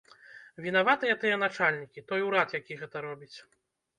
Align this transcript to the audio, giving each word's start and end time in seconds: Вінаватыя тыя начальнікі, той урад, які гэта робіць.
Вінаватыя 0.63 1.17
тыя 1.23 1.35
начальнікі, 1.43 2.03
той 2.11 2.25
урад, 2.29 2.57
які 2.59 2.79
гэта 2.83 3.03
робіць. 3.09 3.33